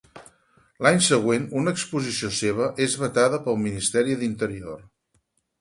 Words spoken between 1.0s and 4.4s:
següent una exposició seva és vetada pel Ministeri